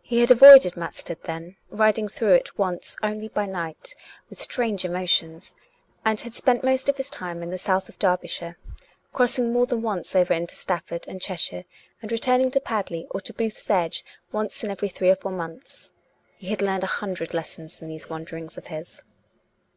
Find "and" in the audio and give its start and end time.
6.06-6.20, 11.08-11.20, 12.00-12.12